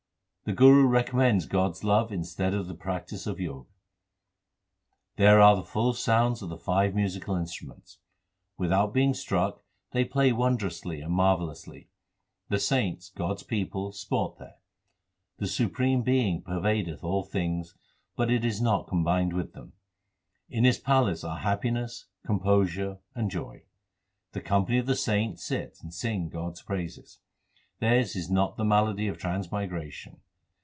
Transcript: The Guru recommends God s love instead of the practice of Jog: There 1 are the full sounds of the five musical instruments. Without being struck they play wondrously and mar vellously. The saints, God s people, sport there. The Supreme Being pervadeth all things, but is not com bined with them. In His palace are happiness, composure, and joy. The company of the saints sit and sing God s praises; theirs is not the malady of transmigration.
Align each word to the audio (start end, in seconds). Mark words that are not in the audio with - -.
The 0.43 0.53
Guru 0.57 0.85
recommends 0.87 1.45
God 1.45 1.71
s 1.71 1.83
love 1.83 2.11
instead 2.11 2.53
of 2.53 2.67
the 2.67 2.73
practice 2.73 3.25
of 3.25 3.37
Jog: 3.37 3.67
There 5.15 5.39
1 5.39 5.41
are 5.47 5.55
the 5.55 5.63
full 5.63 5.93
sounds 5.93 6.41
of 6.41 6.49
the 6.49 6.57
five 6.57 6.93
musical 6.93 7.35
instruments. 7.37 7.99
Without 8.57 8.91
being 8.93 9.13
struck 9.13 9.63
they 9.91 10.03
play 10.03 10.33
wondrously 10.33 10.99
and 10.99 11.13
mar 11.13 11.37
vellously. 11.37 11.87
The 12.49 12.59
saints, 12.59 13.09
God 13.11 13.37
s 13.37 13.43
people, 13.43 13.93
sport 13.93 14.39
there. 14.39 14.55
The 15.37 15.47
Supreme 15.47 16.01
Being 16.01 16.41
pervadeth 16.41 17.01
all 17.03 17.23
things, 17.23 17.73
but 18.17 18.29
is 18.31 18.59
not 18.61 18.87
com 18.87 19.05
bined 19.05 19.31
with 19.33 19.53
them. 19.53 19.71
In 20.49 20.65
His 20.65 20.79
palace 20.79 21.23
are 21.23 21.37
happiness, 21.37 22.07
composure, 22.25 22.97
and 23.15 23.31
joy. 23.31 23.63
The 24.33 24.41
company 24.41 24.79
of 24.79 24.85
the 24.87 24.95
saints 24.97 25.45
sit 25.45 25.77
and 25.81 25.93
sing 25.93 26.27
God 26.27 26.53
s 26.53 26.61
praises; 26.63 27.19
theirs 27.79 28.17
is 28.17 28.29
not 28.29 28.57
the 28.57 28.65
malady 28.65 29.07
of 29.07 29.17
transmigration. 29.17 30.19